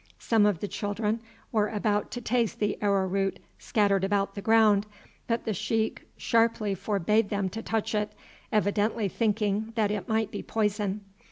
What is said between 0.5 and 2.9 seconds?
the children were about to taste the